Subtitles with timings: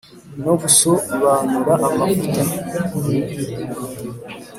[0.43, 0.91] no guso
[1.23, 2.41] banura amavuta